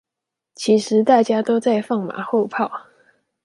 [0.55, 2.87] 其實大家都在放馬後炮！